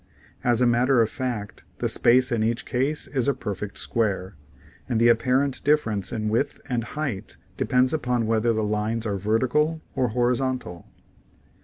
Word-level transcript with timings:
As 0.43 0.61
a 0.61 0.65
matter 0.65 0.99
of 1.03 1.11
fact 1.11 1.63
the 1.77 1.87
space 1.87 2.31
in 2.31 2.41
each 2.41 2.65
case 2.65 3.05
is 3.05 3.27
a 3.27 3.35
perfect 3.35 3.77
square, 3.77 4.33
and 4.89 4.99
the 4.99 5.09
apparent 5.09 5.63
difference 5.63 6.11
in 6.11 6.27
width 6.27 6.59
and 6.67 6.83
height 6.83 7.37
depends 7.55 7.93
upon 7.93 8.25
whether 8.25 8.51
the 8.51 8.63
lines 8.63 9.05
are 9.05 9.17
ver 9.19 9.37
tical 9.37 9.81
or 9.95 10.07
horizontal. 10.07 10.87